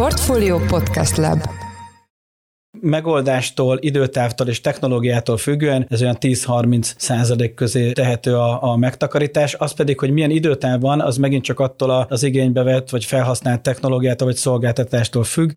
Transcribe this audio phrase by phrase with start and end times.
[0.00, 1.40] Portfolio Podcast Lab
[2.80, 9.72] megoldástól, időtávtól és technológiától függően ez olyan 10-30 százalék közé tehető a, a megtakarítás, az
[9.72, 14.26] pedig, hogy milyen időtáv van, az megint csak attól az igénybe vett vagy felhasznált technológiától
[14.26, 15.50] vagy szolgáltatástól függ.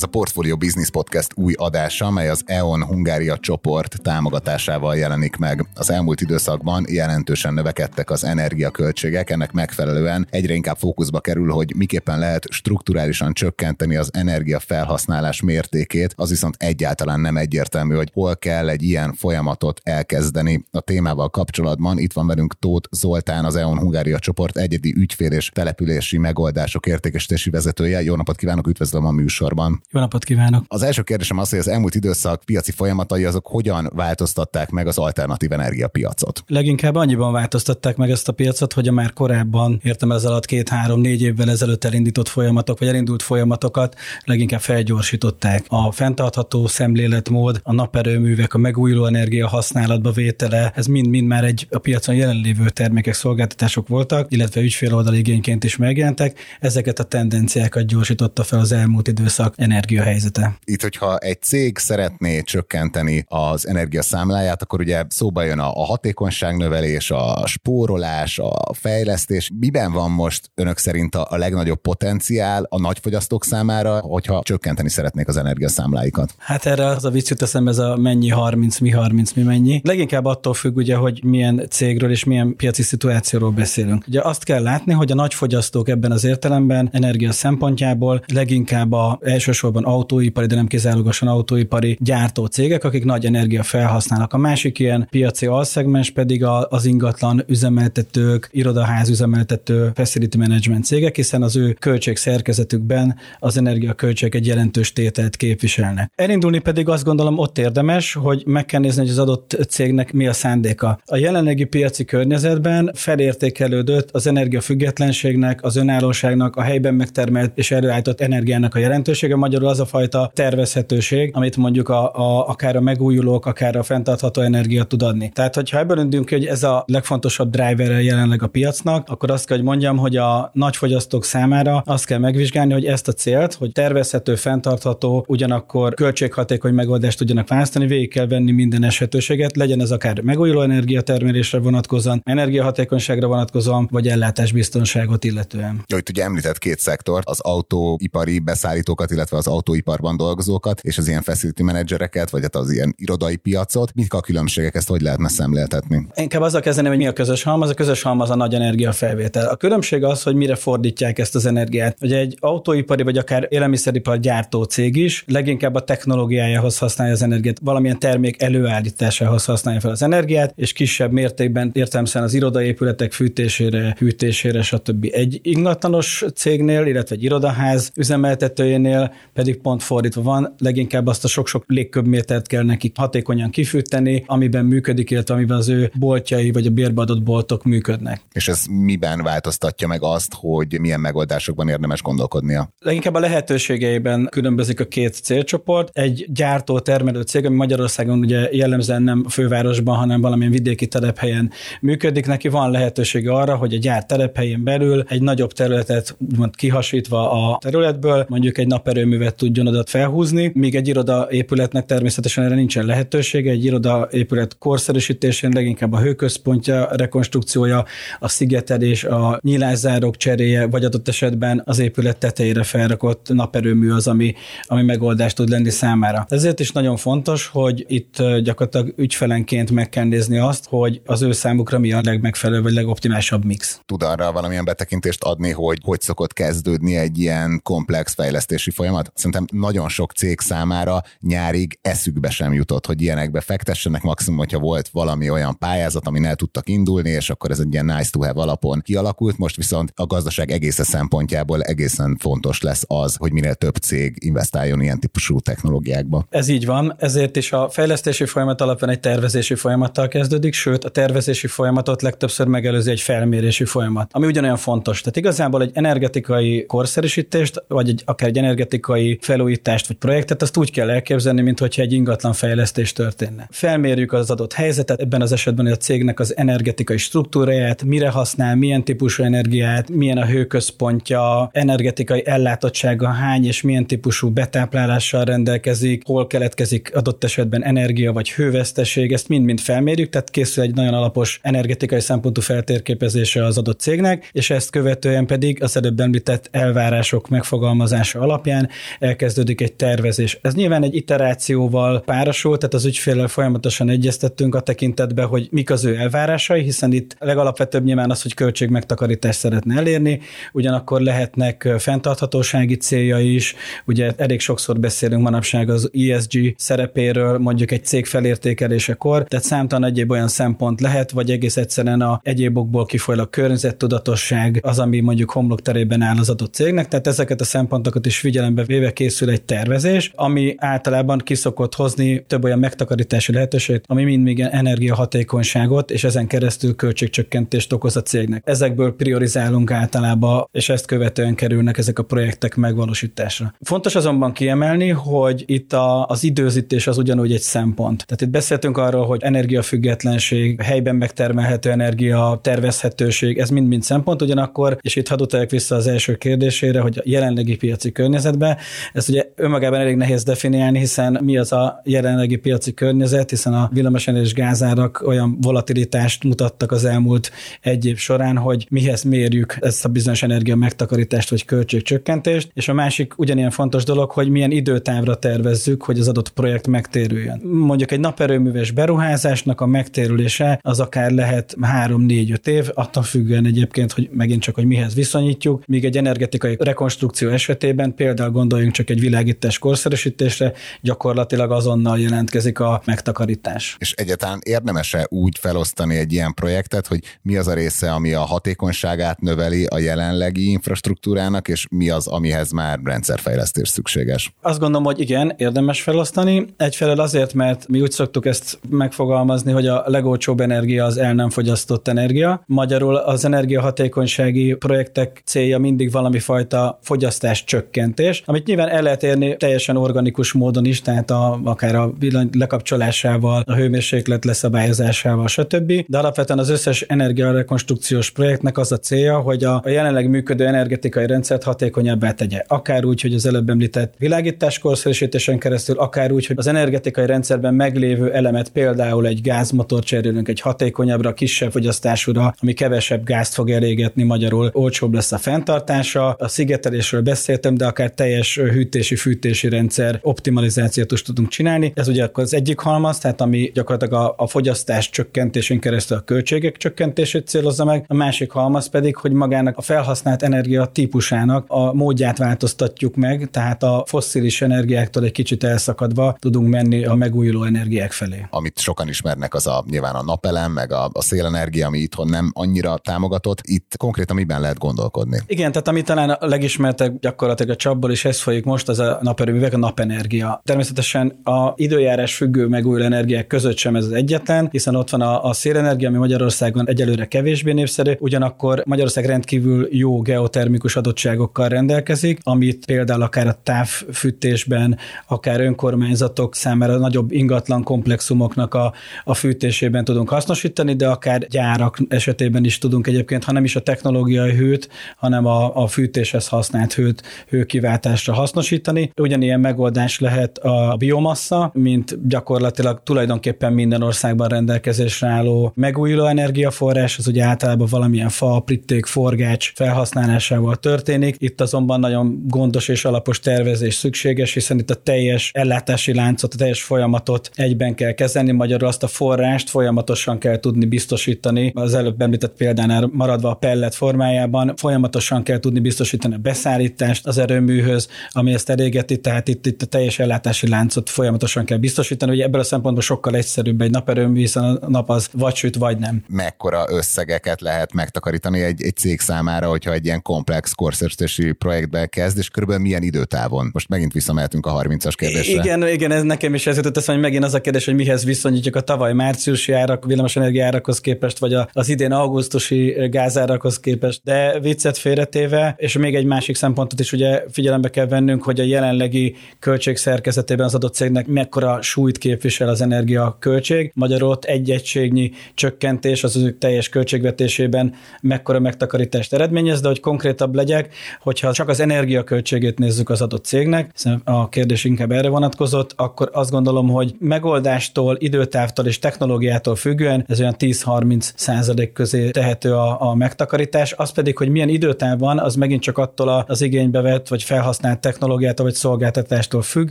[0.00, 5.66] Ez a Portfolio Business Podcast új adása, mely az EON Hungária csoport támogatásával jelenik meg.
[5.74, 12.18] Az elmúlt időszakban jelentősen növekedtek az energiaköltségek, ennek megfelelően egyre inkább fókuszba kerül, hogy miképpen
[12.18, 18.82] lehet strukturálisan csökkenteni az energiafelhasználás mértékét, az viszont egyáltalán nem egyértelmű, hogy hol kell egy
[18.82, 20.64] ilyen folyamatot elkezdeni.
[20.70, 25.48] A témával kapcsolatban itt van velünk Tóth Zoltán, az EON Hungária csoport egyedi ügyfél és
[25.48, 28.02] települési megoldások értékesítési vezetője.
[28.02, 29.82] Jó napot kívánok, üdvözlöm a műsorban.
[29.92, 30.64] Jó napot kívánok!
[30.68, 34.98] Az első kérdésem az, hogy az elmúlt időszak piaci folyamatai azok hogyan változtatták meg az
[34.98, 36.42] alternatív energiapiacot?
[36.46, 41.22] Leginkább annyiban változtatták meg ezt a piacot, hogy a már korábban értem ez alatt két-három-négy
[41.22, 45.64] évvel ezelőtt elindított folyamatok, vagy elindult folyamatokat leginkább felgyorsították.
[45.68, 51.78] A fenntartható szemléletmód, a naperőművek, a megújuló energia használatba vétele, ez mind-mind már egy a
[51.78, 56.38] piacon jelenlévő termékek, szolgáltatások voltak, illetve ügyféloldali igényként is megjelentek.
[56.60, 60.58] Ezeket a tendenciákat gyorsította fel az elmúlt időszak energiahelyzete.
[60.64, 66.56] Itt, hogyha egy cég szeretné csökkenteni az energiaszámláját, akkor ugye szóba jön a, a hatékonyság
[66.56, 69.50] növelés, a spórolás, a fejlesztés.
[69.58, 75.28] Miben van most önök szerint a, a legnagyobb potenciál a nagyfogyasztók számára, hogyha csökkenteni szeretnék
[75.28, 76.34] az energiaszámláikat?
[76.38, 79.80] Hát erre az a vicc jut eszembe, ez a mennyi 30, mi 30, mi mennyi.
[79.84, 84.04] Leginkább attól függ ugye, hogy milyen cégről és milyen piaci szituációról beszélünk.
[84.08, 89.69] Ugye azt kell látni, hogy a nagyfogyasztók ebben az értelemben energia szempontjából leginkább a elsősorban
[89.70, 94.32] elsősorban autóipari, de nem kizárólagosan autóipari gyártó cégek, akik nagy energia felhasználnak.
[94.32, 101.42] A másik ilyen piaci alszegmens pedig az ingatlan üzemeltetők, irodaház üzemeltető, facility management cégek, hiszen
[101.42, 106.12] az ő költségszerkezetükben az energiaköltség egy jelentős tételt képviselnek.
[106.14, 110.26] Elindulni pedig azt gondolom ott érdemes, hogy meg kell nézni, hogy az adott cégnek mi
[110.26, 111.00] a szándéka.
[111.04, 118.74] A jelenlegi piaci környezetben felértékelődött az energiafüggetlenségnek, az önállóságnak, a helyben megtermelt és előállított energiának
[118.74, 123.76] a jelentősége, magyarul az a fajta tervezhetőség, amit mondjuk a, a, akár a megújulók, akár
[123.76, 125.28] a fenntartható energia tud adni.
[125.28, 129.56] Tehát, hogyha ebből indulunk hogy ez a legfontosabb driver jelenleg a piacnak, akkor azt kell,
[129.56, 134.34] hogy mondjam, hogy a nagyfogyasztók számára azt kell megvizsgálni, hogy ezt a célt, hogy tervezhető,
[134.34, 140.60] fenntartható, ugyanakkor költséghatékony megoldást tudjanak választani, végig kell venni minden esetőséget, legyen ez akár megújuló
[140.60, 145.84] energiatermelésre vonatkozóan, energiahatékonyságra vonatkozóan, vagy ellátásbiztonságot illetően.
[145.86, 151.08] Jó, itt ugye említett két szektort, az autóipari beszállítókat, illetve az autóiparban dolgozókat, és az
[151.08, 153.94] ilyen facility menedzsereket, vagy hát az ilyen irodai piacot.
[153.94, 156.06] Mik a különbségek, ezt hogy lehetne szemléltetni?
[156.14, 157.70] Inkább azzal kezdeném, hogy mi a közös halmaz.
[157.70, 159.48] A közös halmaz a nagy energiafelvétel.
[159.48, 161.96] A különbség az, hogy mire fordítják ezt az energiát.
[162.00, 167.58] Ugye egy autóipari vagy akár élelmiszeripar gyártó cég is leginkább a technológiájához használja az energiát,
[167.62, 174.62] valamilyen termék előállításához használja fel az energiát, és kisebb mértékben értelmesen az irodaépületek fűtésére, hűtésére,
[174.62, 175.08] stb.
[175.10, 181.64] Egy ingatlanos cégnél, illetve egy irodaház üzemeltetőjénél pedig pont fordítva van, leginkább azt a sok-sok
[181.66, 187.22] légköbmétert kell nekik hatékonyan kifűteni, amiben működik, illetve amiben az ő boltjai vagy a bérbeadott
[187.22, 188.20] boltok működnek.
[188.32, 192.72] És ez miben változtatja meg azt, hogy milyen megoldásokban érdemes gondolkodnia?
[192.78, 195.90] Leginkább a lehetőségeiben különbözik a két célcsoport.
[195.92, 202.26] Egy gyártó termelő cég, ami Magyarországon ugye jellemzően nem fővárosban, hanem valamilyen vidéki telephelyen működik,
[202.26, 207.58] neki van lehetősége arra, hogy a gyár telephelyén belül egy nagyobb területet úgymond kihasítva a
[207.58, 212.84] területből, mondjuk egy naperőmű járművet tudjon oda felhúzni, míg egy iroda épületnek természetesen erre nincsen
[212.84, 213.50] lehetősége.
[213.50, 217.84] Egy iroda épület korszerűsítésén leginkább a hőközpontja, rekonstrukciója,
[218.18, 224.34] a szigetelés, a nyílászárók cseréje, vagy adott esetben az épület tetejére felrakott naperőmű az, ami,
[224.66, 226.26] ami megoldást tud lenni számára.
[226.28, 231.32] Ezért is nagyon fontos, hogy itt gyakorlatilag ügyfelenként meg kell nézni azt, hogy az ő
[231.32, 233.80] számukra mi a legmegfelelőbb vagy legoptimálisabb mix.
[233.86, 239.09] Tud arra valamilyen betekintést adni, hogy hogy szokott kezdődni egy ilyen komplex fejlesztési folyamat?
[239.14, 244.88] Szerintem nagyon sok cég számára nyárig eszükbe sem jutott, hogy ilyenekbe fektessenek, maximum, hogyha volt
[244.88, 248.40] valami olyan pályázat, amin el tudtak indulni, és akkor ez egy ilyen nice to have
[248.40, 249.38] alapon kialakult.
[249.38, 254.80] Most viszont a gazdaság egész szempontjából egészen fontos lesz az, hogy minél több cég investáljon
[254.80, 256.26] ilyen típusú technológiákba.
[256.30, 260.88] Ez így van, ezért is a fejlesztési folyamat alapvetően egy tervezési folyamattal kezdődik, sőt a
[260.88, 265.00] tervezési folyamatot legtöbbször megelőzi egy felmérési folyamat, ami ugyanolyan fontos.
[265.00, 270.56] Tehát igazából egy energetikai korszerűsítést, vagy egy akár egy energetikai energetikai felújítást vagy projektet, azt
[270.56, 273.48] úgy kell elképzelni, mintha egy ingatlan fejlesztés történne.
[273.50, 278.84] Felmérjük az adott helyzetet, ebben az esetben a cégnek az energetikai struktúráját, mire használ, milyen
[278.84, 286.90] típusú energiát, milyen a hőközpontja, energetikai ellátottsága hány és milyen típusú betáplálással rendelkezik, hol keletkezik
[286.94, 292.40] adott esetben energia vagy hőveszteség, ezt mind-mind felmérjük, tehát készül egy nagyon alapos energetikai szempontú
[292.40, 298.68] feltérképezése az adott cégnek, és ezt követően pedig az előbb említett elvárások megfogalmazása alapján
[298.98, 300.38] elkezdődik egy tervezés.
[300.42, 305.84] Ez nyilván egy iterációval párosul, tehát az ügyféllel folyamatosan egyeztettünk a tekintetben, hogy mik az
[305.84, 310.20] ő elvárásai, hiszen itt legalapvetőbb nyilván az, hogy költségmegtakarítást szeretne elérni,
[310.52, 313.54] ugyanakkor lehetnek fenntarthatósági célja is,
[313.86, 320.10] ugye elég sokszor beszélünk manapság az ESG szerepéről, mondjuk egy cég felértékelésekor, tehát számtalan egyéb
[320.10, 326.02] olyan szempont lehet, vagy egész egyszerűen a egyébokból kifolyólag környezettudatosság az, ami mondjuk homlok terében
[326.02, 330.54] áll az adott cégnek, tehát ezeket a szempontokat is figyelembe véve készül egy tervezés, ami
[330.58, 337.72] általában kiszokott hozni több olyan megtakarítási lehetőséget, ami mind még energiahatékonyságot, és ezen keresztül költségcsökkentést
[337.72, 338.42] okoz a cégnek.
[338.46, 343.54] Ezekből priorizálunk általában, és ezt követően kerülnek ezek a projektek megvalósításra.
[343.60, 348.06] Fontos azonban kiemelni, hogy itt a, az időzítés az ugyanúgy egy szempont.
[348.06, 354.96] Tehát itt beszéltünk arról, hogy energiafüggetlenség, helyben megtermelhető energia, tervezhetőség, ez mind-mind szempont, ugyanakkor, és
[354.96, 358.56] itt hadd vissza az első kérdésére, hogy a jelenlegi piaci környezetben,
[358.92, 363.70] ez ugye önmagában elég nehéz definiálni, hiszen mi az a jelenlegi piaci környezet, hiszen a
[363.72, 367.30] villamosenergiás gázárak olyan volatilitást mutattak az elmúlt
[367.60, 372.72] egy év során, hogy mihez mérjük ezt a bizonyos energia megtakarítást vagy költségcsökkentést, és a
[372.72, 377.40] másik ugyanilyen fontos dolog, hogy milyen időtávra tervezzük, hogy az adott projekt megtérüljön.
[377.44, 384.08] Mondjuk egy naperőműves beruházásnak a megtérülése az akár lehet 3-4-5 év, attól függően egyébként, hogy
[384.12, 389.58] megint csak, hogy mihez viszonyítjuk, míg egy energetikai rekonstrukció esetében például gondoljunk csak egy világítás
[389.58, 393.76] korszerűsítésre, gyakorlatilag azonnal jelentkezik a megtakarítás.
[393.78, 398.20] És egyáltalán érdemese úgy felosztani egy ilyen projektet, hogy mi az a része, ami a
[398.20, 404.34] hatékonyságát növeli a jelenlegi infrastruktúrának, és mi az, amihez már rendszerfejlesztés szükséges?
[404.42, 406.46] Azt gondolom, hogy igen, érdemes felosztani.
[406.56, 411.30] Egyfelől azért, mert mi úgy szoktuk ezt megfogalmazni, hogy a legolcsóbb energia az el nem
[411.30, 412.42] fogyasztott energia.
[412.46, 419.36] Magyarul az energiahatékonysági projektek célja mindig valami fajta fogyasztás csökkentés, amit nyilván el lehet érni
[419.36, 425.72] teljesen organikus módon is, tehát a, akár a villany lekapcsolásával, a hőmérséklet leszabályozásával, stb.
[425.86, 431.06] De alapvetően az összes energiarekonstrukciós projektnek az a célja, hogy a, a jelenleg működő energetikai
[431.06, 432.44] rendszert hatékonyabbá tegye.
[432.46, 437.54] Akár úgy, hogy az előbb említett világítás korszerűsítésen keresztül, akár úgy, hogy az energetikai rendszerben
[437.54, 444.02] meglévő elemet, például egy gázmotor cserélünk egy hatékonyabbra, kisebb fogyasztásúra, ami kevesebb gázt fog elégetni,
[444.02, 446.08] magyarul olcsóbb lesz a fenntartása.
[446.18, 451.72] A szigetelésről beszéltem, de akár teljes hűtési, fűtési rendszer optimalizációt is tudunk csinálni.
[451.74, 456.00] Ez ugye akkor az egyik halmaz, tehát ami gyakorlatilag a, a fogyasztás csökkentésén keresztül a
[456.00, 457.84] költségek csökkentését célozza meg.
[457.88, 463.62] A másik halmaz pedig, hogy magának a felhasznált energia típusának a módját változtatjuk meg, tehát
[463.62, 468.26] a fosszilis energiáktól egy kicsit elszakadva tudunk menni a megújuló energiák felé.
[468.30, 472.30] Amit sokan ismernek, az a nyilván a napelem, meg a, a szélenergia, ami itthon nem
[472.34, 473.40] annyira támogatott.
[473.42, 475.18] Itt konkrétan miben lehet gondolkodni?
[475.26, 478.98] Igen, tehát ami talán a legismertebb gyakorlatilag a csapból is ez folyik most, az a
[479.02, 480.40] naperőművek, a napenergia.
[480.44, 485.24] Természetesen a időjárás függő megújuló energiák között sem ez az egyetlen, hiszen ott van a,
[485.24, 492.64] a szélenergia, ami Magyarországon egyelőre kevésbé népszerű, ugyanakkor Magyarország rendkívül jó geotermikus adottságokkal rendelkezik, amit
[492.66, 498.72] például akár a távfűtésben, akár önkormányzatok számára nagyobb ingatlan komplexumoknak a,
[499.04, 503.60] a fűtésében tudunk hasznosítani, de akár gyárak esetében is tudunk egyébként, ha nem is a
[503.60, 508.92] technológiai hőt, hanem a, a fűtéshez használt hőt hőkiváltásra hasznosítani.
[508.96, 517.06] Ugyanilyen megoldás lehet a biomassa, mint gyakorlatilag tulajdonképpen minden országban rendelkezésre álló megújuló energiaforrás, az
[517.06, 521.16] ugye általában valamilyen fa, apríték, forgács felhasználásával történik.
[521.18, 526.36] Itt azonban nagyon gondos és alapos tervezés szükséges, hiszen itt a teljes ellátási láncot, a
[526.36, 531.52] teljes folyamatot egyben kell kezelni, magyarul azt a forrást folyamatosan kell tudni biztosítani.
[531.54, 537.18] Az előbb említett példánál maradva a pellet formájában, folyamatosan kell tudni biztosítani a beszállítást az
[537.18, 542.12] erőműhöz, ami ezt elégeti, tehát itt, itt a teljes ellátási láncot folyamatosan kell biztosítani.
[542.12, 545.78] Ugye ebből a szempontból sokkal egyszerűbb egy naperőmű, hiszen a nap az vagy süt, vagy
[545.78, 546.04] nem.
[546.08, 552.18] Mekkora összegeket lehet megtakarítani egy, egy cég számára, hogyha egy ilyen komplex korszerűsítési projektbe kezd,
[552.18, 553.50] és körülbelül milyen időtávon?
[553.52, 555.42] Most megint visszamehetünk a 30-as kérdésre.
[555.42, 558.56] Igen, igen, ez nekem is ez jutott hogy megint az a kérdés, hogy mihez viszonyítjuk
[558.56, 564.00] a tavaly márciusi árak, villamosenergia árakhoz képest, vagy az idén augusztusi gázárakhoz képest.
[564.04, 568.44] De viccet félretéve, és még egy másik szempontot is ugye figyelembe kell vennünk, hogy a
[568.44, 573.70] jelenlegi költség szerkezetében az adott cégnek mekkora súlyt képvisel az energia költség.
[573.74, 580.34] Magyarul ott egy egységnyi csökkentés az ő teljes költségvetésében mekkora megtakarítást eredményez, de hogy konkrétabb
[580.34, 585.72] legyek, hogyha csak az energiaköltségét nézzük az adott cégnek, hiszen a kérdés inkább erre vonatkozott,
[585.76, 592.54] akkor azt gondolom, hogy megoldástól, időtávtól és technológiától függően ez olyan 10-30 százalék közé tehető
[592.54, 596.80] a, a megtakarítás, az pedig, hogy milyen időtáv van, az megint csak attól az igénybe
[596.80, 599.68] vett vagy felhasznált technológiától vagy szolgáltatástól függ,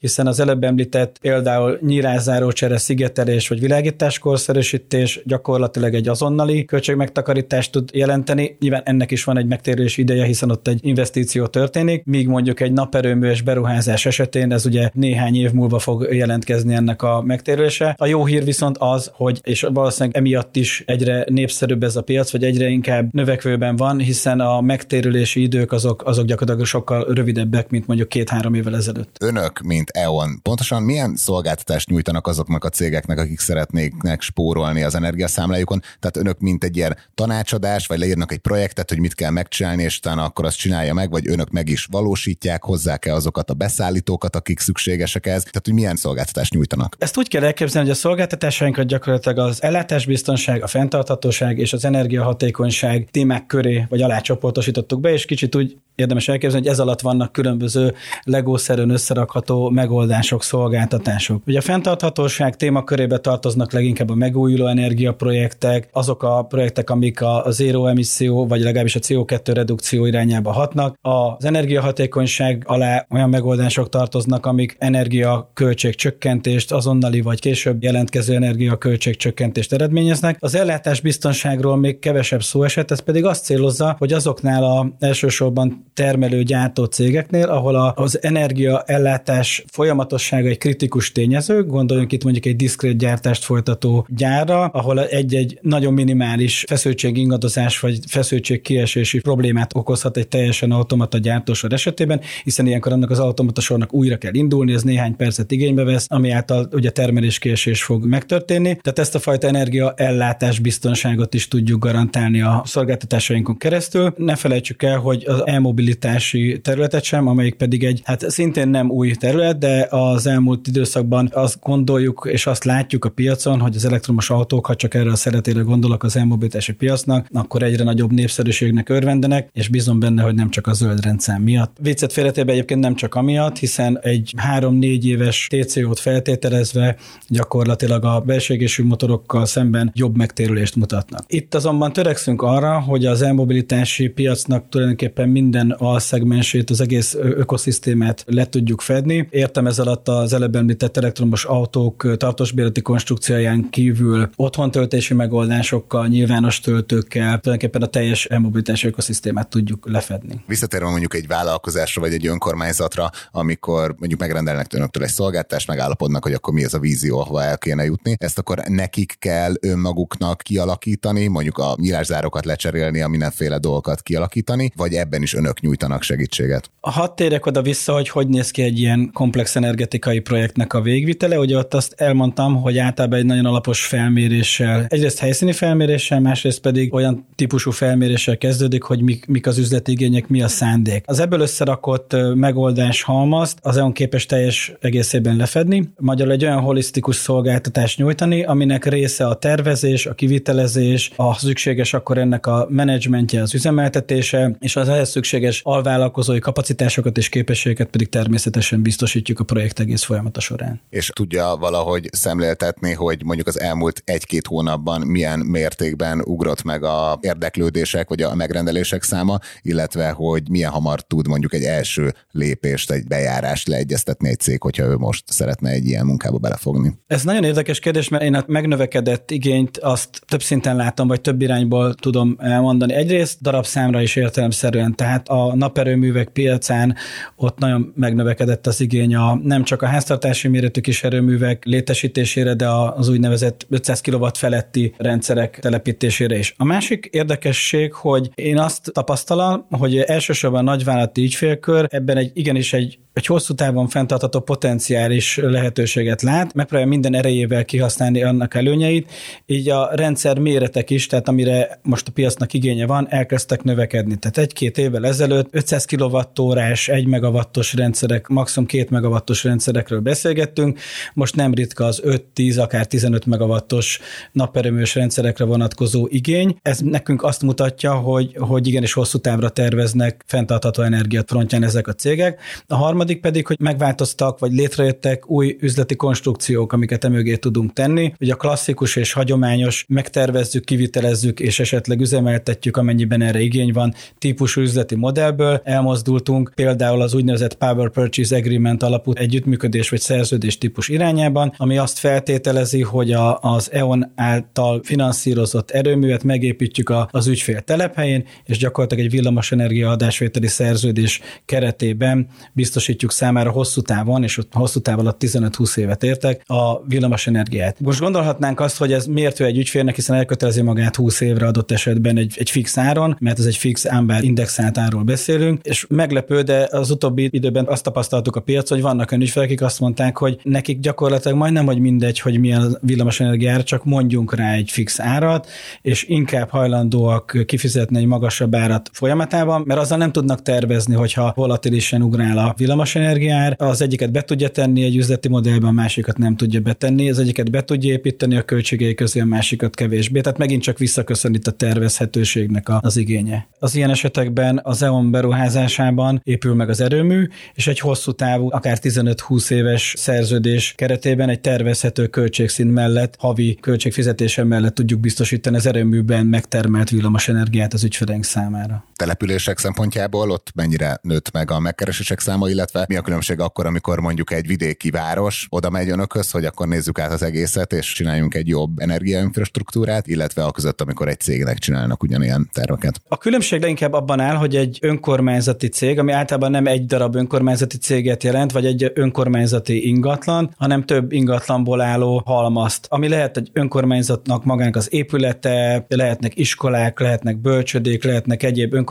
[0.00, 7.72] hiszen az előbb említett például nyírázáró csere, szigetelés vagy világítás korszerűsítés gyakorlatilag egy azonnali költségmegtakarítást
[7.72, 8.56] tud jelenteni.
[8.60, 12.72] Nyilván ennek is van egy megtérülési ideje, hiszen ott egy investíció történik, míg mondjuk egy
[12.72, 17.94] naperőműves beruházás esetén ez ugye néhány év múlva fog jelentkezni ennek a megtérülése.
[17.98, 22.32] A jó hír viszont az, hogy és valószínűleg emiatt is egyre népszerűbb ez a piac,
[22.32, 27.86] vagy egyre inkább növekvőben van, hiszen a megtérülési idők azok, azok gyakorlatilag sokkal rövidebbek, mint
[27.86, 29.16] mondjuk két-három évvel ezelőtt.
[29.20, 35.80] Önök, mint EON, pontosan milyen szolgáltatást nyújtanak azoknak a cégeknek, akik szeretnéknek spórolni az energiaszámlájukon?
[35.80, 39.98] Tehát önök, mint egy ilyen tanácsadás, vagy leírnak egy projektet, hogy mit kell megcsinálni, és
[39.98, 44.60] utána akkor azt csinálja meg, vagy önök meg is valósítják, hozzák-e azokat a beszállítókat, akik
[44.60, 45.42] szükségesek ez?
[45.42, 46.96] Tehát, hogy milyen szolgáltatást nyújtanak?
[46.98, 53.08] Ezt úgy kell elképzelni, hogy a szolgáltatásainkat gyakorlatilag az ellátásbiztonság, a fenntarthatóság és az energiahatékonyság
[53.10, 57.32] témák köré vagy alá csoportosítottuk be, és kicsit úgy érdemes elképzelni, hogy ez alatt vannak
[57.32, 61.42] különböző legószerűen összerakható megoldások, szolgáltatások.
[61.46, 67.86] Ugye a fenntarthatóság témakörébe tartoznak leginkább a megújuló energiaprojektek, azok a projektek, amik a zéró
[67.86, 70.98] emisszió, vagy legalábbis a CO2 redukció irányába hatnak.
[71.00, 79.72] Az energiahatékonyság alá olyan megoldások tartoznak, amik energiaköltség csökkentést, azonnali vagy később jelentkező energiaköltség csökkentést
[79.72, 80.36] eredményeznek.
[80.40, 85.85] Az ellátás biztonságról még kevesebb szó esett, ez pedig azt célozza, hogy azoknál a elsősorban
[85.96, 92.96] termelő gyártó cégeknél, ahol az energiaellátás folyamatossága egy kritikus tényező, gondoljunk itt mondjuk egy diszkrét
[92.96, 100.28] gyártást folytató gyárra, ahol egy-egy nagyon minimális feszültség ingadozás vagy feszültség kiesési problémát okozhat egy
[100.28, 105.50] teljesen automata gyártósor esetében, hiszen ilyenkor annak az automata újra kell indulni, ez néhány percet
[105.50, 108.78] igénybe vesz, ami által ugye termeléskiesés fog megtörténni.
[108.82, 114.14] Tehát ezt a fajta energiaellátás biztonságot is tudjuk garantálni a szolgáltatásainkon keresztül.
[114.16, 115.42] Ne felejtsük el, hogy az
[115.86, 121.30] e-mobilitási területet sem, amelyik pedig egy, hát szintén nem új terület, de az elmúlt időszakban
[121.32, 125.16] azt gondoljuk és azt látjuk a piacon, hogy az elektromos autók, ha csak erre a
[125.16, 130.50] szeretére gondolok az e-mobilitási piacnak, akkor egyre nagyobb népszerűségnek örvendenek, és bízom benne, hogy nem
[130.50, 131.76] csak a zöld rendszám miatt.
[131.80, 136.96] Viccet félretébe egyébként nem csak amiatt, hiszen egy három-négy éves TCO-t feltételezve
[137.28, 141.24] gyakorlatilag a belségésű motorokkal szemben jobb megtérülést mutatnak.
[141.26, 148.48] Itt azonban törekszünk arra, hogy az e-mobilitási piacnak tulajdonképpen minden alszegmensét, az egész ökoszisztémát le
[148.48, 149.28] tudjuk fedni.
[149.30, 157.40] Értem ez alatt az előbb említett elektromos autók tartósbérleti konstrukcióján kívül otthontöltési megoldásokkal, nyilvános töltőkkel,
[157.40, 160.44] tulajdonképpen a teljes e-mobilitási ökoszisztémát tudjuk lefedni.
[160.46, 166.32] Visszatérve mondjuk egy vállalkozásra vagy egy önkormányzatra, amikor mondjuk megrendelnek önöktől egy szolgáltást, megállapodnak, hogy
[166.32, 168.16] akkor mi az a vízió, ahova el kéne jutni.
[168.18, 174.94] Ezt akkor nekik kell önmaguknak kialakítani, mondjuk a nyílászárokat lecserélni, a mindenféle dolgokat kialakítani, vagy
[174.94, 176.70] ebben is önök nyújtanak segítséget?
[176.80, 181.38] Hadd térjek oda vissza, hogy hogy néz ki egy ilyen komplex energetikai projektnek a végvitele.
[181.38, 186.94] Ugye ott azt elmondtam, hogy általában egy nagyon alapos felméréssel, egyrészt helyszíni felméréssel, másrészt pedig
[186.94, 191.04] olyan típusú felméréssel kezdődik, hogy mik, mik az üzleti igények, mi a szándék.
[191.06, 195.90] Az ebből összerakott megoldás halmazt az EON képes teljes egészében lefedni.
[195.96, 202.18] Magyarul egy olyan holisztikus szolgáltatást nyújtani, aminek része a tervezés, a kivitelezés, a szükséges akkor
[202.18, 208.82] ennek a menedzsmentje, az üzemeltetése, és az ehhez szükséges alvállalkozói kapacitásokat és képességeket pedig természetesen
[208.82, 210.80] biztosítjuk a projekt egész folyamata során.
[210.90, 217.18] És tudja valahogy szemléltetni, hogy mondjuk az elmúlt egy-két hónapban milyen mértékben ugrott meg a
[217.20, 223.06] érdeklődések vagy a megrendelések száma, illetve hogy milyen hamar tud mondjuk egy első lépést, egy
[223.06, 226.98] bejárást leegyeztetni egy cég, hogyha ő most szeretne egy ilyen munkába belefogni.
[227.06, 231.42] Ez nagyon érdekes kérdés, mert én a megnövekedett igényt azt több szinten látom, vagy több
[231.42, 232.92] irányból tudom elmondani.
[232.92, 236.96] Egyrészt darabszámra is értelemszerűen, tehát a naperőművek piacán
[237.36, 242.68] ott nagyon megnövekedett az igény a, nem csak a háztartási méretű kis erőművek létesítésére, de
[242.68, 246.54] az úgynevezett 500 kW feletti rendszerek telepítésére is.
[246.56, 252.72] A másik érdekesség, hogy én azt tapasztalom, hogy elsősorban a nagyvállalati ügyfélkör ebben egy igenis
[252.72, 259.10] egy egy hosszú távon fenntartható potenciális lehetőséget lát, megpróbálja minden erejével kihasználni annak előnyeit,
[259.46, 264.16] így a rendszer méretek is, tehát amire most a piacnak igénye van, elkezdtek növekedni.
[264.16, 270.78] Tehát egy-két évvel ezelőtt 500 kWh-s, 1 megawattos rendszerek, maximum 2 megawattos rendszerekről beszélgettünk,
[271.14, 272.02] most nem ritka az
[272.34, 274.00] 5-10, akár 15 megawattos
[274.32, 276.58] naperőműs rendszerekre vonatkozó igény.
[276.62, 281.92] Ez nekünk azt mutatja, hogy, hogy igenis hosszú távra terveznek fenntartható energiát frontján ezek a
[281.92, 282.40] cégek.
[282.66, 288.12] A harmadik pedig, hogy megváltoztak, vagy létrejöttek új üzleti konstrukciók, amiket emögé tudunk tenni.
[288.20, 294.60] Ugye a klasszikus és hagyományos megtervezzük, kivitelezzük és esetleg üzemeltetjük, amennyiben erre igény van, típusú
[294.60, 301.54] üzleti modellből elmozdultunk, például az úgynevezett Power Purchase Agreement alapú együttműködés vagy szerződés típus irányában,
[301.56, 308.24] ami azt feltételezi, hogy a, az EON által finanszírozott erőművet megépítjük a, az ügyfél telephelyén,
[308.44, 314.98] és gyakorlatilag egy villamosenergia adásvételi szerződés keretében biztosítjuk számára hosszú távon, és ott hosszú táv
[314.98, 317.80] alatt 15-20 évet értek, a villamosenergiát.
[317.80, 321.70] Most gondolhatnánk azt, hogy ez miért ő egy ügyfélnek, hiszen elkötelezi magát 20 évre adott
[321.70, 326.42] esetben egy, egy fix áron, mert ez egy fix ámbár indexált árról beszélünk, és meglepő,
[326.42, 330.16] de az utóbbi időben azt tapasztaltuk a piac, hogy vannak olyan ügyfelek, akik azt mondták,
[330.16, 335.00] hogy nekik gyakorlatilag majdnem, hogy mindegy, hogy milyen a villamosenergia csak mondjunk rá egy fix
[335.00, 335.48] árat,
[335.82, 342.02] és inkább hajlandóak kifizetni egy magasabb árat folyamatában, mert azzal nem tudnak tervezni, hogyha volatilisen
[342.02, 342.54] ugrál a
[342.92, 347.18] villamosenergiár, az egyiket be tudja tenni egy üzleti modellben, a másikat nem tudja betenni, az
[347.18, 350.20] egyiket be tudja építeni a költségei közé, a másikat kevésbé.
[350.20, 353.46] Tehát megint csak visszaköszön itt a tervezhetőségnek az igénye.
[353.58, 358.78] Az ilyen esetekben az EON beruházásában épül meg az erőmű, és egy hosszú távú, akár
[358.82, 366.26] 15-20 éves szerződés keretében egy tervezhető költségszint mellett, havi költségfizetése mellett tudjuk biztosítani az erőműben
[366.26, 368.84] megtermelt villamos energiát az ügyfeleink számára.
[368.96, 374.00] Települések szempontjából ott mennyire nőtt meg a megkeresések száma, illetve mi a különbség akkor, amikor
[374.00, 378.34] mondjuk egy vidéki város oda megy önökhöz, hogy akkor nézzük át az egészet, és csináljunk
[378.34, 383.00] egy jobb energiainfrastruktúrát, illetve a között, amikor egy cégnek csinálnak ugyanilyen terveket.
[383.08, 387.76] A különbség leginkább abban áll, hogy egy önkormányzati cég, ami általában nem egy darab önkormányzati
[387.76, 394.44] céget jelent, vagy egy önkormányzati ingatlan, hanem több ingatlanból álló halmazt, ami lehet egy önkormányzatnak
[394.44, 398.84] magának az épülete, lehetnek iskolák, lehetnek bölcsödék, lehetnek egyéb önkormányzati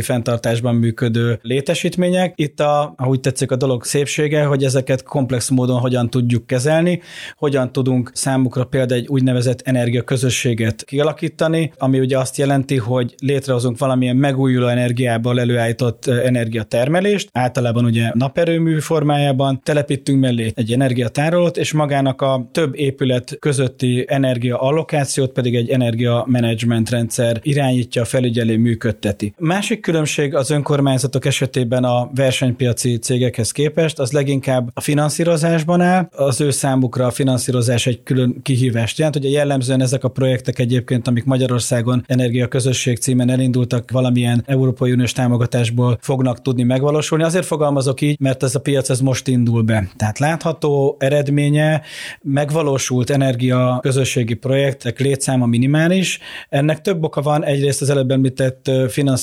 [0.00, 2.32] fenntartásban működő létesítmények.
[2.36, 7.00] Itt a, ahogy tetszik a dolog szépsége, hogy ezeket komplex módon hogyan tudjuk kezelni,
[7.36, 14.16] hogyan tudunk számukra például egy úgynevezett energiaközösséget kialakítani, ami ugye azt jelenti, hogy létrehozunk valamilyen
[14.16, 22.48] megújuló energiából előállított energiatermelést, általában ugye naperőmű formájában, telepítünk mellé egy energiatárolót, és magának a
[22.52, 29.33] több épület közötti energiaallokációt pedig egy energiamenedzsment rendszer irányítja, felügyeli, működteti.
[29.38, 36.08] Másik különbség az önkormányzatok esetében a versenypiaci cégekhez képest, az leginkább a finanszírozásban áll.
[36.12, 39.16] Az ő számukra a finanszírozás egy külön kihívást jelent.
[39.16, 45.98] Ugye jellemzően ezek a projektek egyébként, amik Magyarországon energiaközösség címen elindultak, valamilyen Európai Uniós támogatásból
[46.00, 47.24] fognak tudni megvalósulni.
[47.24, 49.88] Azért fogalmazok így, mert ez a piac ez most indul be.
[49.96, 51.82] Tehát látható eredménye,
[52.22, 56.18] megvalósult energia közösségi projektek létszáma minimális.
[56.48, 57.44] Ennek több oka van.
[57.44, 58.70] Egyrészt az előbb említett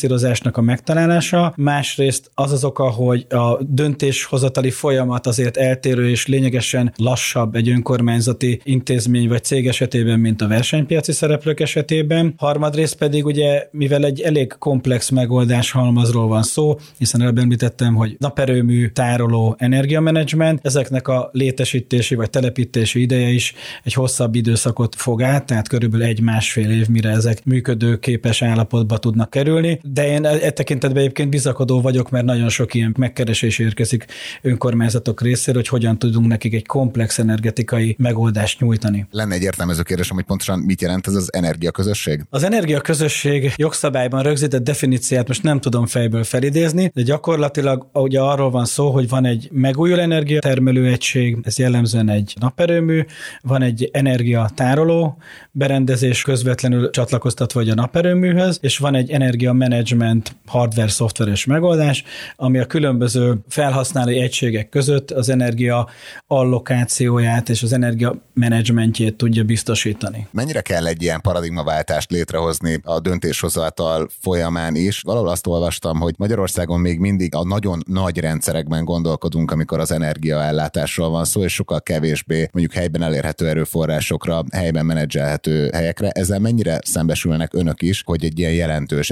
[0.01, 6.93] finanszírozásnak a megtalálása, másrészt az az oka, hogy a döntéshozatali folyamat azért eltérő és lényegesen
[6.97, 12.33] lassabb egy önkormányzati intézmény vagy cég esetében, mint a versenypiaci szereplők esetében.
[12.37, 18.15] Harmadrészt pedig ugye, mivel egy elég komplex megoldás halmazról van szó, hiszen előbb említettem, hogy
[18.19, 25.45] naperőmű, tároló, energiamenedzsment, ezeknek a létesítési vagy telepítési ideje is egy hosszabb időszakot fog át,
[25.45, 29.79] tehát körülbelül egy-másfél év, mire ezek működőképes állapotba tudnak kerülni.
[29.93, 34.05] De én e, e tekintetben egyébként bizakodó vagyok, mert nagyon sok ilyen megkeresés érkezik
[34.41, 39.07] önkormányzatok részéről, hogy hogyan tudunk nekik egy komplex energetikai megoldást nyújtani.
[39.11, 42.25] Lenne egy értelmező kérdésem, hogy pontosan mit jelent ez az energiaközösség?
[42.29, 48.65] Az energiaközösség jogszabályban rögzített definíciát most nem tudom fejből felidézni, de gyakorlatilag ugye arról van
[48.65, 53.05] szó, hogy van egy megújuló energiatermelő egység, ez jellemzően egy naperőmű,
[53.41, 55.17] van egy energiatároló
[55.51, 62.03] berendezés közvetlenül csatlakoztatva vagy a naperőműhöz, és van egy energia management hardware szoftveres megoldás,
[62.35, 65.87] ami a különböző felhasználói egységek között az energia
[66.27, 70.27] allokációját és az energia menedzsmentjét tudja biztosítani.
[70.31, 75.01] Mennyire kell egy ilyen paradigmaváltást létrehozni a döntéshozatal folyamán is?
[75.01, 81.09] Valahol azt olvastam, hogy Magyarországon még mindig a nagyon nagy rendszerekben gondolkodunk, amikor az energiaellátásról
[81.09, 86.09] van szó, és sokkal kevésbé mondjuk helyben elérhető erőforrásokra, helyben menedzselhető helyekre.
[86.09, 89.09] Ezzel mennyire szembesülnek önök is, hogy egy ilyen jelentős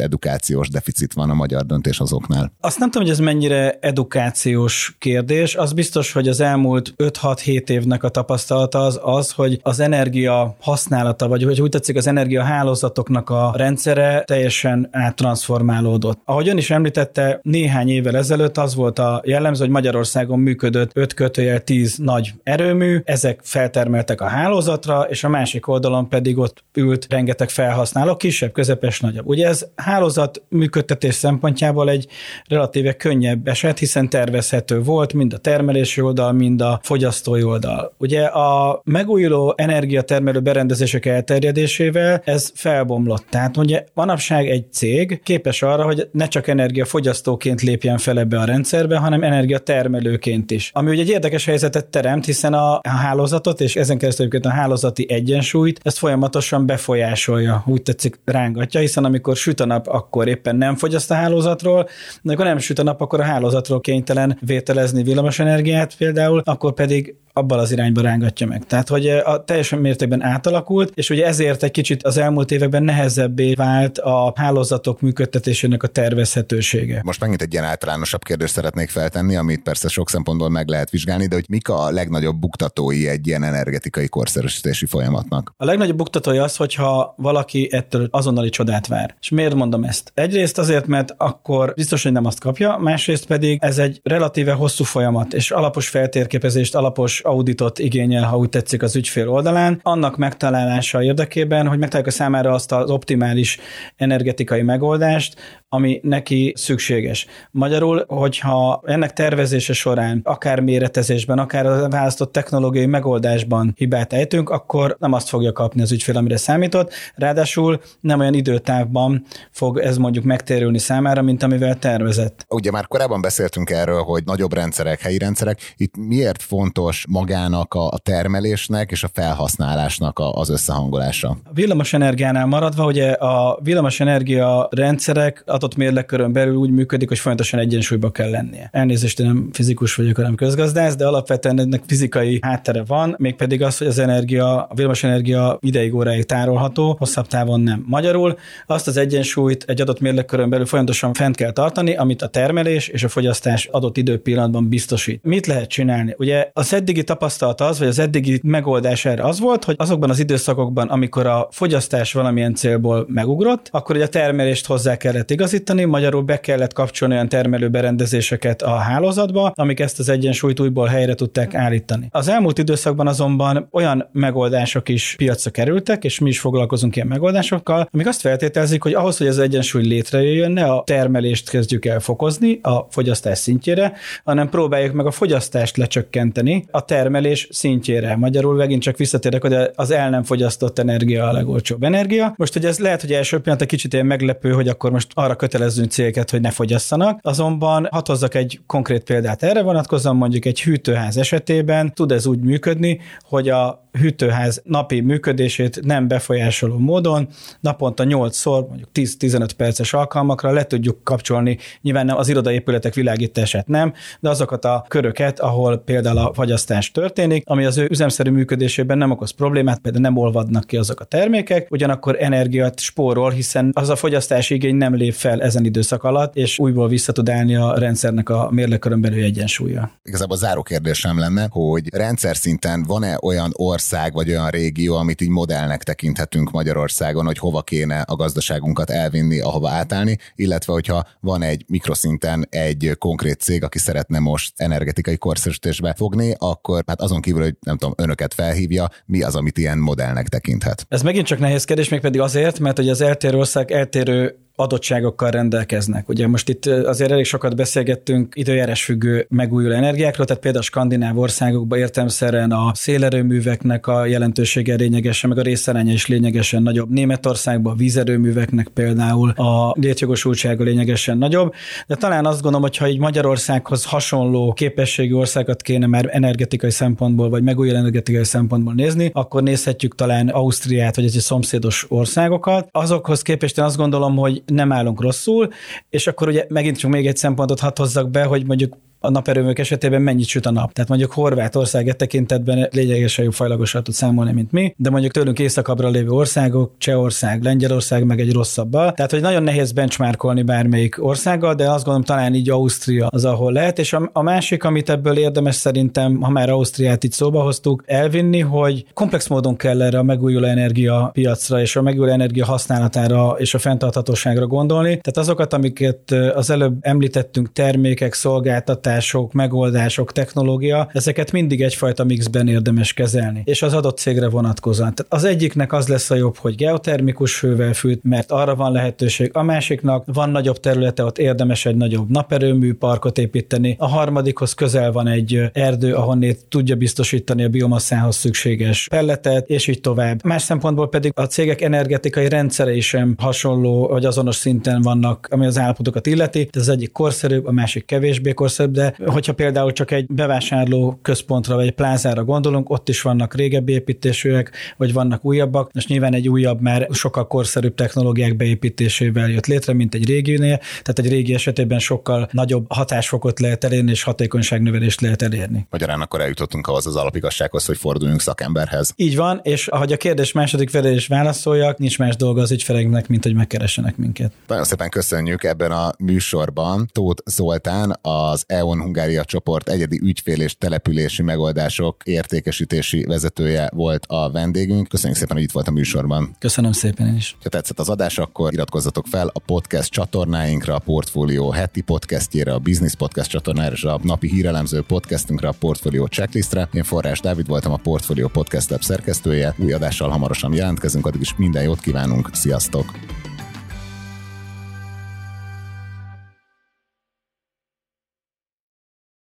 [0.59, 2.51] edukációs deficit van a magyar döntéshozóknál?
[2.59, 5.55] Azt nem tudom, hogy ez mennyire edukáció generációs kérdés.
[5.55, 11.27] Az biztos, hogy az elmúlt 5-6-7 évnek a tapasztalata az az, hogy az energia használata,
[11.27, 16.21] vagy hogy úgy tetszik, az energia hálózatoknak a rendszere teljesen áttransformálódott.
[16.25, 21.13] Ahogy ön is említette, néhány évvel ezelőtt az volt a jellemző, hogy Magyarországon működött 5
[21.13, 27.05] kötőjel 10 nagy erőmű, ezek feltermeltek a hálózatra, és a másik oldalon pedig ott ült
[27.09, 29.27] rengeteg felhasználó, kisebb, közepes, nagyobb.
[29.27, 32.07] Ugye ez hálózat működtetés szempontjából egy
[32.47, 37.93] relatíve könnyebb eset, hiszen tervezhető volt mind a termelési oldal, mind a fogyasztói oldal.
[37.97, 43.25] Ugye a megújuló energiatermelő berendezések elterjedésével ez felbomlott.
[43.29, 48.45] Tehát ugye manapság egy cég képes arra, hogy ne csak energiafogyasztóként lépjen fel ebbe a
[48.45, 50.71] rendszerbe, hanem energiatermelőként is.
[50.73, 55.05] Ami ugye egy érdekes helyzetet teremt, hiszen a, a hálózatot és ezen keresztül a hálózati
[55.09, 60.75] egyensúlyt, ezt folyamatosan befolyásolja, úgy tetszik rángatja, hiszen amikor süt a nap, akkor éppen nem
[60.75, 61.89] fogyaszt a hálózatról, de
[62.23, 67.15] amikor nem süt a nap, akkor a hálózatról kénytelen vételezni villamos energiát például, akkor pedig
[67.33, 68.65] abban az irányba rángatja meg.
[68.65, 73.53] Tehát, hogy a teljesen mértékben átalakult, és ugye ezért egy kicsit az elmúlt években nehezebbé
[73.53, 77.01] vált a hálózatok működtetésének a tervezhetősége.
[77.03, 81.27] Most megint egy ilyen általánosabb kérdést szeretnék feltenni, amit persze sok szempontból meg lehet vizsgálni,
[81.27, 85.53] de hogy mik a legnagyobb buktatói egy ilyen energetikai korszerűsítési folyamatnak?
[85.57, 89.15] A legnagyobb buktatói az, hogyha valaki ettől azonnali csodát vár.
[89.21, 90.11] És miért mondom ezt?
[90.19, 94.83] Egyrészt azért, mert akkor biztos, hogy nem azt kapja, másrészt pedig ez egy relatíve hosszú
[94.83, 101.03] folyamat, és alapos feltérképezést, alapos auditot igényel, ha úgy tetszik az ügyfél oldalán, annak megtalálása
[101.03, 103.57] érdekében, hogy megtaláljuk a számára azt az optimális
[103.95, 105.35] energetikai megoldást,
[105.69, 107.25] ami neki szükséges.
[107.51, 114.95] Magyarul, hogyha ennek tervezése során, akár méretezésben, akár a választott technológiai megoldásban hibát ejtünk, akkor
[114.99, 120.08] nem azt fogja kapni az ügyfél, amire számított, ráadásul nem olyan időtávban fog ez mondjuk
[120.23, 122.45] megtérülni számára, mint amivel tervezett.
[122.49, 127.97] Ugye már korábban beszéltünk erről, hogy nagyobb rendszerek, helyi rendszerek, itt miért fontos magának a
[128.03, 131.29] termelésnek és a felhasználásnak az összehangolása?
[131.29, 137.19] A villamos energiánál maradva, ugye a villamos energia rendszerek adott mérlegkörön belül úgy működik, hogy
[137.19, 138.69] folyamatosan egyensúlyba kell lennie.
[138.71, 143.77] Elnézést, én nem fizikus vagyok, hanem közgazdász, de alapvetően ennek fizikai háttere van, mégpedig az,
[143.77, 147.83] hogy az energia, a villamos energia ideig óráig tárolható, hosszabb távon nem.
[147.87, 152.87] Magyarul azt az egyensúlyt egy adott mérlegkörön belül folyamatosan fent kell tartani, amit a termelés
[152.87, 155.23] és a fogyasztás adott időpillanatban biztosít.
[155.23, 156.15] Mit lehet csinálni?
[156.17, 160.19] Ugye az eddigi tapasztalat az, vagy az eddigi megoldás erre az volt, hogy azokban az
[160.19, 166.21] időszakokban, amikor a fogyasztás valamilyen célból megugrott, akkor ugye a termelést hozzá kellett igazítani, magyarul
[166.21, 172.07] be kellett kapcsolni olyan termelőberendezéseket a hálózatba, amik ezt az egyensúlyt újból helyre tudták állítani.
[172.11, 177.89] Az elmúlt időszakban azonban olyan megoldások is piacra kerültek, és mi is foglalkozunk ilyen megoldásokkal,
[177.91, 182.59] amik azt feltételezik, hogy ahhoz, hogy az egyensúly létrejöjjön, ne a termelést kezdjük el fokozni
[182.61, 188.15] a fogyasztás szintjére, hanem próbáljuk meg a fogyasztást lecsökkenteni a termelés szintjére.
[188.15, 192.33] Magyarul megint csak visszatérek, hogy az el nem fogyasztott energia a legolcsóbb energia.
[192.37, 195.35] Most, hogy ez lehet, hogy első pillanat egy kicsit ilyen meglepő, hogy akkor most arra
[195.35, 200.61] kötelezzünk cégeket, hogy ne fogyasszanak, azonban hat hozzak egy konkrét példát erre vonatkozóan, mondjuk egy
[200.61, 207.27] hűtőház esetében tud ez úgy működni, hogy a hűtőház napi működését nem befolyásoló módon
[207.59, 213.93] naponta 8-szor, mondjuk 10-15 perces alkalmakra le tudjuk kapcsolni, nyilván nem az irodaépületek világítását nem,
[214.19, 219.11] de azokat a köröket, ahol például a fagyasztás történik, ami az ő üzemszerű működésében nem
[219.11, 223.95] okoz problémát, például nem olvadnak ki azok a termékek, ugyanakkor energiát spórol, hiszen az a
[223.95, 228.29] fogyasztási igény nem lép fel ezen időszak alatt, és újból vissza tud állni a rendszernek
[228.29, 229.91] a mérlekörön belül egyensúlya.
[230.03, 235.21] Igazából a záró kérdésem lenne, hogy rendszer szinten van-e olyan ország vagy olyan régió, amit
[235.21, 241.41] így modellnek tekinthetünk Magyarországon, hogy hova kéne a gazdaságunkat elvinni, ahova átállni, illetve hogyha van
[241.41, 247.41] egy mikroszinten egy konkrét cég, aki szeretne most energetikai korszerűsítésbe fogni, akkor hát azon kívül,
[247.41, 250.85] hogy nem tudom, önöket felhívja, mi az, amit ilyen modellnek tekinthet?
[250.89, 255.29] Ez megint csak nehéz kérdés, még pedig azért, mert hogy az eltérő ország eltérő adottságokkal
[255.29, 256.09] rendelkeznek.
[256.09, 261.17] Ugye most itt azért elég sokat beszélgettünk időjárás függő megújuló energiákról, tehát például a skandináv
[261.17, 266.89] országokban értelmszerűen a szélerőműveknek a jelentősége lényegesen, meg a részaránya is lényegesen nagyobb.
[266.89, 271.53] Németországban a vízerőműveknek például a létjogosultsága lényegesen nagyobb,
[271.87, 277.29] de talán azt gondolom, hogy ha így Magyarországhoz hasonló képességű országot kéne már energetikai szempontból,
[277.29, 282.67] vagy megújuló energetikai szempontból nézni, akkor nézhetjük talán Ausztriát, vagy egy szomszédos országokat.
[282.71, 285.49] Azokhoz képest én azt gondolom, hogy nem állunk rosszul,
[285.89, 289.59] és akkor ugye megint csak még egy szempontot hadd hozzak be, hogy mondjuk a naperőmök
[289.59, 290.73] esetében mennyit süt a nap.
[290.73, 295.39] Tehát mondjuk Horvátország e tekintetben lényegesen jobb fajlagosan tud számolni, mint mi, de mondjuk tőlünk
[295.39, 298.91] északabbra lévő országok, Csehország, Lengyelország meg egy rosszabbal.
[298.91, 303.51] Tehát, hogy nagyon nehéz benchmarkolni bármelyik országgal, de azt gondolom talán így Ausztria az, ahol
[303.51, 303.79] lehet.
[303.79, 308.39] És a, a másik, amit ebből érdemes szerintem, ha már Ausztriát itt szóba hoztuk, elvinni,
[308.39, 313.53] hogy komplex módon kell erre a megújuló energia piacra és a megújuló energia használatára és
[313.53, 314.89] a fenntarthatóságra gondolni.
[314.89, 318.88] Tehát azokat, amiket az előbb említettünk, termékek, szolgáltatások,
[319.31, 324.95] megoldások, technológia, ezeket mindig egyfajta mixben érdemes kezelni, és az adott cégre vonatkozóan.
[324.95, 329.29] Tehát az egyiknek az lesz a jobb, hogy geotermikus hővel fűt, mert arra van lehetőség,
[329.33, 334.91] a másiknak van nagyobb területe, ott érdemes egy nagyobb naperőmű parkot építeni, a harmadikhoz közel
[334.91, 340.23] van egy erdő, ahonnét tudja biztosítani a biomasszához szükséges pelletet, és így tovább.
[340.23, 345.57] Más szempontból pedig a cégek energetikai rendszerei sem hasonló, vagy azonos szinten vannak, ami az
[345.57, 346.49] állapotokat illeti.
[346.51, 351.55] Ez az egyik korszerűbb, a másik kevésbé korszerűbb, de hogyha például csak egy bevásárló központra
[351.55, 355.73] vagy egy plázára gondolunk, ott is vannak régebbi építésűek, vagy vannak újabbak.
[355.73, 360.99] Most nyilván egy újabb már sokkal korszerűbb technológiák beépítésével jött létre, mint egy réginél, tehát
[360.99, 365.67] egy régi esetében sokkal nagyobb hatásfokot lehet elérni, és hatékonyságnövelést lehet elérni.
[365.69, 368.93] Magyarán akkor eljutottunk ahhoz az alapigazsághoz, hogy forduljunk szakemberhez.
[368.95, 373.07] Így van, és ahogy a kérdés második felé is válaszoljak, nincs más dolga az ügyfeleknek,
[373.07, 374.31] mint hogy megkeressenek minket.
[374.47, 376.89] Nagyon szépen köszönjük ebben a műsorban.
[376.91, 384.31] Tóth Zoltán, az EON Hungária csoport egyedi ügyfél és települési megoldások értékesítési vezetője volt a
[384.31, 384.87] vendégünk.
[384.87, 386.35] Köszönjük szépen, hogy itt volt a műsorban.
[386.39, 387.37] Köszönöm szépen is.
[387.43, 392.59] Ha tetszett az adás, akkor iratkozzatok fel a podcast csatornáinkra, a Portfolio heti podcastjére, a
[392.59, 396.69] Business Podcast csatornára és a napi hírelemző podcastünkre, a Portfolio checklistre.
[396.73, 399.55] Én Forrás Dávid voltam a Portfolio Podcast Lab szerkesztője.
[399.57, 402.29] Új adással hamarosan jelentkezünk, addig is minden jót kívánunk.
[402.33, 403.28] Sziasztok!